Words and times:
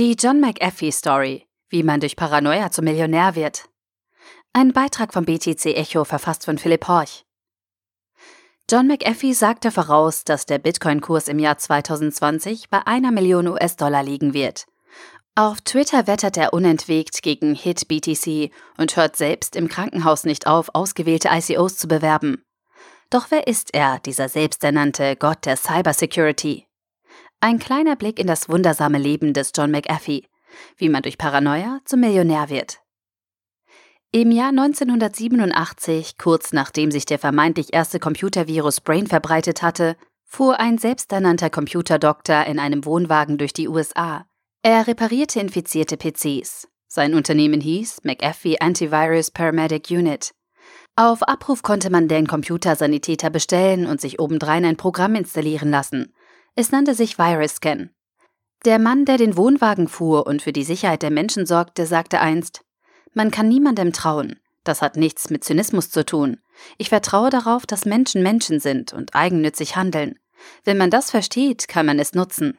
Die 0.00 0.16
John 0.18 0.40
McAfee 0.40 0.92
Story, 0.92 1.46
wie 1.68 1.82
man 1.82 2.00
durch 2.00 2.16
Paranoia 2.16 2.70
zum 2.70 2.86
Millionär 2.86 3.34
wird. 3.34 3.68
Ein 4.54 4.72
Beitrag 4.72 5.12
vom 5.12 5.26
BTC 5.26 5.76
Echo 5.76 6.04
verfasst 6.04 6.46
von 6.46 6.56
Philipp 6.56 6.88
Horch. 6.88 7.26
John 8.70 8.86
McAfee 8.86 9.34
sagte 9.34 9.70
voraus, 9.70 10.24
dass 10.24 10.46
der 10.46 10.56
Bitcoin-Kurs 10.56 11.28
im 11.28 11.38
Jahr 11.38 11.58
2020 11.58 12.70
bei 12.70 12.86
einer 12.86 13.10
Million 13.10 13.46
US-Dollar 13.46 14.02
liegen 14.02 14.32
wird. 14.32 14.64
Auf 15.34 15.60
Twitter 15.60 16.06
wettert 16.06 16.38
er 16.38 16.54
unentwegt 16.54 17.20
gegen 17.20 17.54
Hit 17.54 17.86
BTC 17.86 18.50
und 18.78 18.96
hört 18.96 19.16
selbst 19.16 19.54
im 19.54 19.68
Krankenhaus 19.68 20.24
nicht 20.24 20.46
auf, 20.46 20.70
ausgewählte 20.72 21.28
ICOs 21.30 21.76
zu 21.76 21.88
bewerben. 21.88 22.42
Doch 23.10 23.26
wer 23.30 23.46
ist 23.46 23.74
er, 23.74 23.98
dieser 23.98 24.30
selbsternannte 24.30 25.16
Gott 25.16 25.44
der 25.44 25.58
Cybersecurity? 25.58 26.69
Ein 27.42 27.58
kleiner 27.58 27.96
Blick 27.96 28.18
in 28.18 28.26
das 28.26 28.50
wundersame 28.50 28.98
Leben 28.98 29.32
des 29.32 29.52
John 29.56 29.70
McAfee, 29.70 30.24
wie 30.76 30.90
man 30.90 31.02
durch 31.02 31.16
Paranoia 31.16 31.80
zum 31.86 32.00
Millionär 32.00 32.50
wird. 32.50 32.80
Im 34.12 34.30
Jahr 34.30 34.50
1987, 34.50 36.18
kurz 36.18 36.52
nachdem 36.52 36.90
sich 36.90 37.06
der 37.06 37.18
vermeintlich 37.18 37.72
erste 37.72 37.98
Computervirus 37.98 38.82
Brain 38.82 39.06
verbreitet 39.06 39.62
hatte, 39.62 39.96
fuhr 40.26 40.60
ein 40.60 40.76
selbsternannter 40.76 41.48
Computerdoktor 41.48 42.44
in 42.44 42.58
einem 42.58 42.84
Wohnwagen 42.84 43.38
durch 43.38 43.54
die 43.54 43.68
USA. 43.68 44.26
Er 44.62 44.86
reparierte 44.86 45.40
infizierte 45.40 45.96
PCs. 45.96 46.68
Sein 46.88 47.14
Unternehmen 47.14 47.62
hieß 47.62 48.00
McAfee 48.02 48.58
Antivirus 48.58 49.30
Paramedic 49.30 49.90
Unit. 49.90 50.32
Auf 50.94 51.22
Abruf 51.22 51.62
konnte 51.62 51.88
man 51.88 52.06
den 52.06 52.26
Computersanitäter 52.26 53.30
bestellen 53.30 53.86
und 53.86 54.00
sich 54.00 54.20
obendrein 54.20 54.66
ein 54.66 54.76
Programm 54.76 55.14
installieren 55.14 55.70
lassen. 55.70 56.12
Es 56.54 56.72
nannte 56.72 56.94
sich 56.94 57.16
VirusScan. 57.16 57.90
Der 58.64 58.78
Mann, 58.78 59.04
der 59.04 59.16
den 59.16 59.36
Wohnwagen 59.36 59.88
fuhr 59.88 60.26
und 60.26 60.42
für 60.42 60.52
die 60.52 60.64
Sicherheit 60.64 61.02
der 61.02 61.10
Menschen 61.10 61.46
sorgte, 61.46 61.86
sagte 61.86 62.20
einst, 62.20 62.62
man 63.14 63.30
kann 63.30 63.48
niemandem 63.48 63.92
trauen. 63.92 64.38
Das 64.64 64.82
hat 64.82 64.96
nichts 64.96 65.30
mit 65.30 65.42
Zynismus 65.42 65.90
zu 65.90 66.04
tun. 66.04 66.40
Ich 66.76 66.90
vertraue 66.90 67.30
darauf, 67.30 67.64
dass 67.64 67.86
Menschen 67.86 68.22
Menschen 68.22 68.60
sind 68.60 68.92
und 68.92 69.14
eigennützig 69.14 69.76
handeln. 69.76 70.18
Wenn 70.64 70.76
man 70.76 70.90
das 70.90 71.10
versteht, 71.10 71.68
kann 71.68 71.86
man 71.86 71.98
es 71.98 72.12
nutzen. 72.14 72.58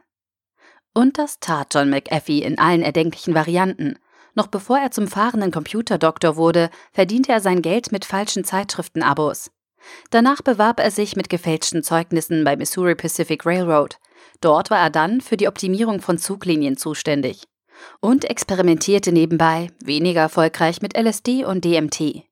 Und 0.93 1.17
das 1.17 1.39
tat 1.39 1.73
John 1.73 1.89
McAfee 1.89 2.39
in 2.39 2.57
allen 2.57 2.81
erdenklichen 2.81 3.35
Varianten. 3.35 3.97
Noch 4.33 4.47
bevor 4.47 4.79
er 4.79 4.91
zum 4.91 5.07
fahrenden 5.07 5.51
Computerdoktor 5.51 6.35
wurde, 6.35 6.69
verdiente 6.91 7.31
er 7.31 7.41
sein 7.41 7.61
Geld 7.61 7.91
mit 7.91 8.05
falschen 8.05 8.43
Zeitschriftenabos. 8.43 9.51
Danach 10.09 10.41
bewarb 10.41 10.79
er 10.79 10.91
sich 10.91 11.15
mit 11.15 11.29
gefälschten 11.29 11.83
Zeugnissen 11.83 12.43
bei 12.43 12.55
Missouri 12.55 12.95
Pacific 12.95 13.45
Railroad. 13.45 13.97
Dort 14.41 14.69
war 14.69 14.79
er 14.79 14.89
dann 14.89 15.21
für 15.21 15.37
die 15.37 15.47
Optimierung 15.47 16.01
von 16.01 16.17
Zuglinien 16.17 16.77
zuständig. 16.77 17.43
Und 17.99 18.25
experimentierte 18.25 19.11
nebenbei, 19.11 19.69
weniger 19.83 20.21
erfolgreich, 20.21 20.81
mit 20.81 20.95
LSD 20.95 21.45
und 21.45 21.65
DMT. 21.65 22.23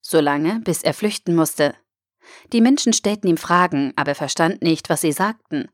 Solange, 0.00 0.60
bis 0.60 0.82
er 0.82 0.94
flüchten 0.94 1.34
musste. 1.34 1.74
Die 2.52 2.60
Menschen 2.60 2.92
stellten 2.92 3.28
ihm 3.28 3.36
Fragen, 3.36 3.92
aber 3.96 4.12
er 4.12 4.14
verstand 4.14 4.62
nicht, 4.62 4.88
was 4.88 5.02
sie 5.02 5.12
sagten. 5.12 5.68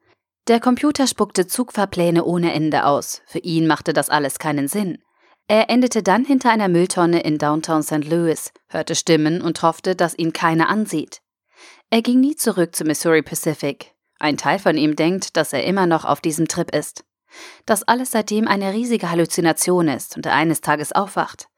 Der 0.48 0.59
Computer 0.59 1.06
spuckte 1.06 1.47
Zugfahrpläne 1.47 2.25
ohne 2.25 2.53
Ende 2.53 2.84
aus. 2.87 3.22
Für 3.27 3.39
ihn 3.39 3.67
machte 3.67 3.92
das 3.92 4.09
alles 4.09 4.39
keinen 4.39 4.67
Sinn. 4.67 4.98
Er 5.51 5.69
endete 5.69 6.05
dann 6.05 6.25
hinter 6.25 6.53
einer 6.53 6.69
Mülltonne 6.69 7.23
in 7.23 7.37
Downtown 7.37 7.83
St. 7.83 8.05
Louis, 8.05 8.53
hörte 8.69 8.95
Stimmen 8.95 9.43
und 9.43 9.62
hoffte, 9.62 9.97
dass 9.97 10.17
ihn 10.17 10.33
keiner 10.33 10.69
ansieht. 10.69 11.23
Er 11.91 12.03
ging 12.03 12.20
nie 12.20 12.37
zurück 12.37 12.77
zu 12.77 12.84
Missouri 12.84 13.23
Pacific. 13.23 13.93
Ein 14.21 14.37
Teil 14.37 14.61
von 14.61 14.77
ihm 14.77 14.95
denkt, 14.95 15.37
dass 15.37 15.53
er 15.53 15.65
immer 15.65 15.87
noch 15.87 16.05
auf 16.05 16.21
diesem 16.21 16.47
Trip 16.47 16.73
ist. 16.73 17.03
Dass 17.67 17.83
alles 17.83 18.12
seitdem 18.12 18.47
eine 18.47 18.73
riesige 18.73 19.11
Halluzination 19.11 19.89
ist 19.89 20.17
und 20.17 20.25
er 20.25 20.34
eines 20.34 20.61
Tages 20.61 20.93
aufwacht. 20.93 21.48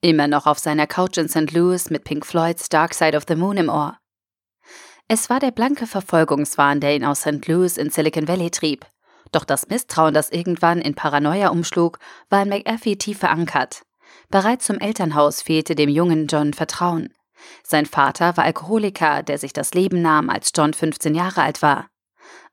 Immer 0.00 0.28
noch 0.28 0.46
auf 0.46 0.58
seiner 0.58 0.86
Couch 0.86 1.18
in 1.18 1.28
St. 1.28 1.52
Louis 1.52 1.90
mit 1.90 2.04
Pink 2.04 2.24
Floyds 2.24 2.70
Dark 2.70 2.94
Side 2.94 3.18
of 3.18 3.24
the 3.28 3.36
Moon 3.36 3.58
im 3.58 3.68
Ohr. 3.68 3.98
Es 5.08 5.28
war 5.28 5.40
der 5.40 5.50
blanke 5.50 5.86
Verfolgungswahn, 5.86 6.80
der 6.80 6.96
ihn 6.96 7.04
aus 7.04 7.20
St. 7.20 7.46
Louis 7.46 7.76
in 7.76 7.90
Silicon 7.90 8.28
Valley 8.28 8.50
trieb. 8.50 8.86
Doch 9.32 9.44
das 9.44 9.68
Misstrauen, 9.68 10.14
das 10.14 10.30
irgendwann 10.30 10.80
in 10.80 10.94
Paranoia 10.94 11.48
umschlug, 11.48 11.98
war 12.28 12.42
in 12.42 12.50
McAfee 12.50 12.96
tief 12.96 13.18
verankert. 13.18 13.82
Bereits 14.30 14.66
zum 14.66 14.78
Elternhaus 14.78 15.42
fehlte 15.42 15.74
dem 15.74 15.88
jungen 15.88 16.26
John 16.26 16.52
Vertrauen. 16.52 17.12
Sein 17.64 17.86
Vater 17.86 18.36
war 18.36 18.44
Alkoholiker, 18.44 19.22
der 19.22 19.38
sich 19.38 19.52
das 19.52 19.74
Leben 19.74 20.02
nahm, 20.02 20.30
als 20.30 20.52
John 20.54 20.74
15 20.74 21.14
Jahre 21.14 21.42
alt 21.42 21.62
war. 21.62 21.88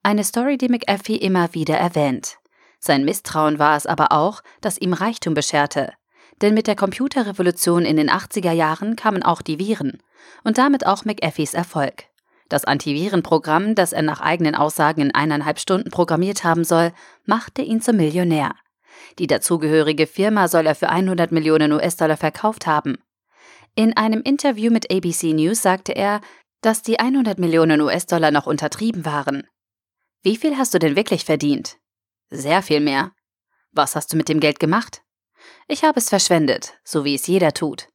Eine 0.01 0.23
Story, 0.23 0.57
die 0.57 0.69
McAfee 0.69 1.17
immer 1.17 1.53
wieder 1.53 1.77
erwähnt. 1.77 2.37
Sein 2.79 3.03
Misstrauen 3.03 3.59
war 3.59 3.75
es 3.75 3.85
aber 3.85 4.13
auch, 4.13 4.41
das 4.61 4.77
ihm 4.77 4.93
Reichtum 4.93 5.33
bescherte. 5.33 5.93
Denn 6.41 6.53
mit 6.53 6.67
der 6.67 6.77
Computerrevolution 6.77 7.83
in 7.83 7.97
den 7.97 8.09
80er 8.09 8.53
Jahren 8.53 8.95
kamen 8.95 9.23
auch 9.23 9.41
die 9.41 9.59
Viren 9.59 10.01
und 10.45 10.57
damit 10.57 10.85
auch 10.85 11.03
McAfees 11.03 11.53
Erfolg. 11.53 12.05
Das 12.49 12.65
Antivirenprogramm, 12.65 13.75
das 13.75 13.93
er 13.93 14.01
nach 14.01 14.21
eigenen 14.21 14.55
Aussagen 14.55 15.01
in 15.01 15.15
eineinhalb 15.15 15.59
Stunden 15.59 15.91
programmiert 15.91 16.43
haben 16.43 16.63
soll, 16.63 16.91
machte 17.25 17.61
ihn 17.61 17.81
zum 17.81 17.97
Millionär. 17.97 18.55
Die 19.19 19.27
dazugehörige 19.27 20.07
Firma 20.07 20.47
soll 20.47 20.65
er 20.65 20.75
für 20.75 20.89
100 20.89 21.31
Millionen 21.31 21.71
US-Dollar 21.71 22.17
verkauft 22.17 22.67
haben. 22.67 22.97
In 23.75 23.95
einem 23.95 24.21
Interview 24.21 24.71
mit 24.71 24.91
ABC 24.91 25.33
News 25.33 25.61
sagte 25.61 25.93
er, 25.93 26.21
dass 26.61 26.81
die 26.81 26.99
100 26.99 27.39
Millionen 27.39 27.81
US-Dollar 27.81 28.31
noch 28.31 28.47
untertrieben 28.47 29.05
waren. 29.05 29.47
Wie 30.23 30.35
viel 30.35 30.57
hast 30.57 30.73
du 30.73 30.79
denn 30.79 30.95
wirklich 30.95 31.23
verdient? 31.23 31.77
Sehr 32.29 32.61
viel 32.61 32.81
mehr. 32.81 33.11
Was 33.71 33.95
hast 33.95 34.11
du 34.11 34.17
mit 34.17 34.27
dem 34.27 34.39
Geld 34.39 34.59
gemacht? 34.59 35.03
Ich 35.67 35.83
habe 35.83 35.99
es 35.99 36.09
verschwendet, 36.09 36.73
so 36.83 37.05
wie 37.05 37.15
es 37.15 37.27
jeder 37.27 37.53
tut. 37.53 37.87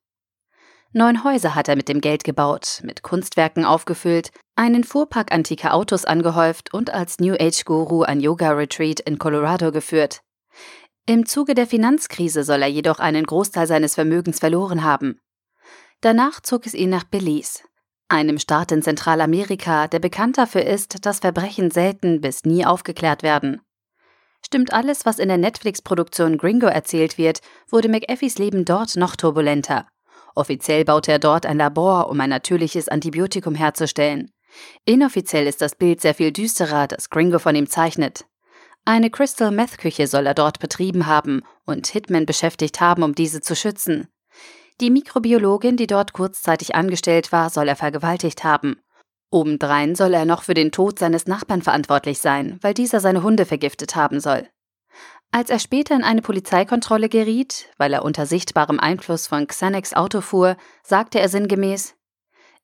Neun 0.96 1.24
Häuser 1.24 1.56
hat 1.56 1.68
er 1.68 1.74
mit 1.74 1.88
dem 1.88 2.00
Geld 2.00 2.22
gebaut, 2.22 2.80
mit 2.84 3.02
Kunstwerken 3.02 3.64
aufgefüllt, 3.64 4.30
einen 4.54 4.84
Fuhrpark 4.84 5.32
antiker 5.32 5.74
Autos 5.74 6.04
angehäuft 6.04 6.72
und 6.72 6.90
als 6.90 7.18
New 7.18 7.34
Age 7.34 7.64
Guru 7.64 8.02
ein 8.02 8.20
Yoga-Retreat 8.20 9.00
in 9.00 9.18
Colorado 9.18 9.72
geführt. 9.72 10.20
Im 11.04 11.26
Zuge 11.26 11.54
der 11.54 11.66
Finanzkrise 11.66 12.44
soll 12.44 12.62
er 12.62 12.68
jedoch 12.68 13.00
einen 13.00 13.24
Großteil 13.24 13.66
seines 13.66 13.96
Vermögens 13.96 14.38
verloren 14.38 14.84
haben. 14.84 15.18
Danach 16.00 16.40
zog 16.40 16.64
es 16.64 16.74
ihn 16.74 16.90
nach 16.90 17.02
Belize, 17.02 17.64
einem 18.08 18.38
Staat 18.38 18.70
in 18.70 18.80
Zentralamerika, 18.80 19.88
der 19.88 19.98
bekannt 19.98 20.38
dafür 20.38 20.64
ist, 20.64 21.04
dass 21.04 21.18
Verbrechen 21.18 21.72
selten 21.72 22.20
bis 22.20 22.44
nie 22.44 22.64
aufgeklärt 22.64 23.24
werden. 23.24 23.60
Stimmt 24.46 24.72
alles, 24.72 25.04
was 25.04 25.18
in 25.18 25.26
der 25.26 25.38
Netflix-Produktion 25.38 26.38
Gringo 26.38 26.68
erzählt 26.68 27.18
wird, 27.18 27.40
wurde 27.68 27.88
McAfees 27.88 28.38
Leben 28.38 28.64
dort 28.64 28.94
noch 28.94 29.16
turbulenter. 29.16 29.88
Offiziell 30.34 30.84
baute 30.84 31.12
er 31.12 31.18
dort 31.18 31.46
ein 31.46 31.58
Labor, 31.58 32.10
um 32.10 32.20
ein 32.20 32.30
natürliches 32.30 32.88
Antibiotikum 32.88 33.54
herzustellen. 33.54 34.30
Inoffiziell 34.84 35.46
ist 35.46 35.60
das 35.60 35.74
Bild 35.74 36.00
sehr 36.00 36.14
viel 36.14 36.32
düsterer, 36.32 36.86
das 36.86 37.10
Gringo 37.10 37.38
von 37.38 37.54
ihm 37.54 37.68
zeichnet. 37.68 38.24
Eine 38.84 39.10
Crystal 39.10 39.50
Meth 39.50 39.78
Küche 39.78 40.06
soll 40.06 40.26
er 40.26 40.34
dort 40.34 40.58
betrieben 40.58 41.06
haben 41.06 41.42
und 41.64 41.86
Hitmen 41.86 42.26
beschäftigt 42.26 42.80
haben, 42.80 43.02
um 43.02 43.14
diese 43.14 43.40
zu 43.40 43.56
schützen. 43.56 44.08
Die 44.80 44.90
Mikrobiologin, 44.90 45.76
die 45.76 45.86
dort 45.86 46.12
kurzzeitig 46.12 46.74
angestellt 46.74 47.32
war, 47.32 47.48
soll 47.48 47.68
er 47.68 47.76
vergewaltigt 47.76 48.44
haben. 48.44 48.76
Obendrein 49.30 49.94
soll 49.94 50.14
er 50.14 50.26
noch 50.26 50.42
für 50.42 50.54
den 50.54 50.70
Tod 50.70 50.98
seines 50.98 51.26
Nachbarn 51.26 51.62
verantwortlich 51.62 52.18
sein, 52.18 52.58
weil 52.60 52.74
dieser 52.74 53.00
seine 53.00 53.22
Hunde 53.22 53.46
vergiftet 53.46 53.96
haben 53.96 54.20
soll. 54.20 54.48
Als 55.34 55.50
er 55.50 55.58
später 55.58 55.96
in 55.96 56.04
eine 56.04 56.22
Polizeikontrolle 56.22 57.08
geriet, 57.08 57.66
weil 57.76 57.92
er 57.92 58.04
unter 58.04 58.24
sichtbarem 58.24 58.78
Einfluss 58.78 59.26
von 59.26 59.48
Xanax 59.48 59.92
Auto 59.92 60.20
fuhr, 60.20 60.56
sagte 60.84 61.18
er 61.18 61.28
sinngemäß, 61.28 61.96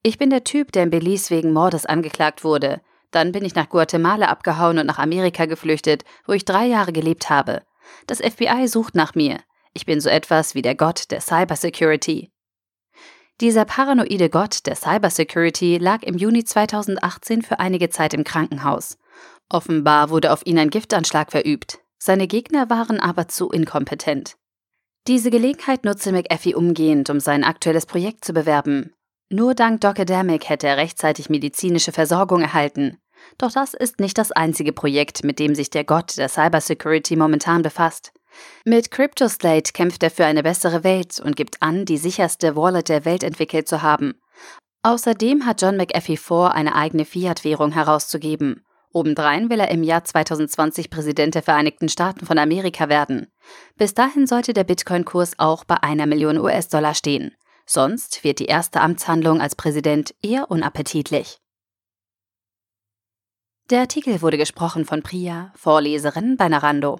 ich 0.04 0.18
bin 0.18 0.30
der 0.30 0.44
Typ, 0.44 0.70
der 0.70 0.84
in 0.84 0.90
Belize 0.90 1.30
wegen 1.30 1.52
Mordes 1.52 1.84
angeklagt 1.84 2.44
wurde. 2.44 2.80
Dann 3.10 3.32
bin 3.32 3.44
ich 3.44 3.56
nach 3.56 3.68
Guatemala 3.68 4.26
abgehauen 4.26 4.78
und 4.78 4.86
nach 4.86 5.00
Amerika 5.00 5.46
geflüchtet, 5.46 6.04
wo 6.28 6.32
ich 6.32 6.44
drei 6.44 6.64
Jahre 6.66 6.92
gelebt 6.92 7.28
habe. 7.28 7.62
Das 8.06 8.18
FBI 8.18 8.68
sucht 8.68 8.94
nach 8.94 9.16
mir. 9.16 9.40
Ich 9.74 9.84
bin 9.84 10.00
so 10.00 10.08
etwas 10.08 10.54
wie 10.54 10.62
der 10.62 10.76
Gott 10.76 11.10
der 11.10 11.20
Cybersecurity. 11.20 12.30
Dieser 13.40 13.64
paranoide 13.64 14.30
Gott 14.30 14.64
der 14.66 14.76
Cybersecurity 14.76 15.78
lag 15.78 16.04
im 16.04 16.16
Juni 16.16 16.44
2018 16.44 17.42
für 17.42 17.58
einige 17.58 17.90
Zeit 17.90 18.14
im 18.14 18.22
Krankenhaus. 18.22 18.96
Offenbar 19.48 20.10
wurde 20.10 20.32
auf 20.32 20.46
ihn 20.46 20.60
ein 20.60 20.70
Giftanschlag 20.70 21.32
verübt. 21.32 21.80
Seine 22.02 22.26
Gegner 22.26 22.70
waren 22.70 22.98
aber 22.98 23.28
zu 23.28 23.50
inkompetent. 23.50 24.36
Diese 25.06 25.30
Gelegenheit 25.30 25.84
nutzte 25.84 26.12
McAfee 26.12 26.54
umgehend, 26.54 27.10
um 27.10 27.20
sein 27.20 27.44
aktuelles 27.44 27.84
Projekt 27.84 28.24
zu 28.24 28.32
bewerben. 28.32 28.92
Nur 29.30 29.54
dank 29.54 29.82
Docademic 29.82 30.48
hätte 30.48 30.66
er 30.66 30.78
rechtzeitig 30.78 31.28
medizinische 31.28 31.92
Versorgung 31.92 32.40
erhalten. 32.40 32.98
Doch 33.36 33.52
das 33.52 33.74
ist 33.74 34.00
nicht 34.00 34.16
das 34.16 34.32
einzige 34.32 34.72
Projekt, 34.72 35.24
mit 35.24 35.38
dem 35.38 35.54
sich 35.54 35.68
der 35.68 35.84
Gott 35.84 36.16
der 36.16 36.30
Cybersecurity 36.30 37.16
momentan 37.16 37.62
befasst. 37.62 38.12
Mit 38.64 38.90
CryptoSlate 38.90 39.72
kämpft 39.72 40.02
er 40.02 40.10
für 40.10 40.24
eine 40.24 40.42
bessere 40.42 40.84
Welt 40.84 41.20
und 41.20 41.36
gibt 41.36 41.60
an, 41.62 41.84
die 41.84 41.98
sicherste 41.98 42.56
Wallet 42.56 42.88
der 42.88 43.04
Welt 43.04 43.22
entwickelt 43.22 43.68
zu 43.68 43.82
haben. 43.82 44.14
Außerdem 44.82 45.44
hat 45.44 45.60
John 45.60 45.76
McAfee 45.76 46.16
vor, 46.16 46.54
eine 46.54 46.74
eigene 46.74 47.04
Fiat-Währung 47.04 47.72
herauszugeben 47.72 48.64
Obendrein 48.92 49.50
will 49.50 49.60
er 49.60 49.70
im 49.70 49.82
Jahr 49.82 50.02
2020 50.02 50.90
Präsident 50.90 51.34
der 51.34 51.42
Vereinigten 51.42 51.88
Staaten 51.88 52.26
von 52.26 52.38
Amerika 52.38 52.88
werden. 52.88 53.28
Bis 53.76 53.94
dahin 53.94 54.26
sollte 54.26 54.52
der 54.52 54.64
Bitcoin-Kurs 54.64 55.38
auch 55.38 55.64
bei 55.64 55.82
einer 55.82 56.06
Million 56.06 56.38
US-Dollar 56.38 56.94
stehen. 56.94 57.36
Sonst 57.66 58.24
wird 58.24 58.40
die 58.40 58.46
erste 58.46 58.80
Amtshandlung 58.80 59.40
als 59.40 59.54
Präsident 59.54 60.14
eher 60.22 60.50
unappetitlich. 60.50 61.38
Der 63.70 63.80
Artikel 63.80 64.20
wurde 64.22 64.38
gesprochen 64.38 64.84
von 64.84 65.02
Priya, 65.02 65.52
Vorleserin 65.54 66.36
bei 66.36 66.48
Narando. 66.48 66.98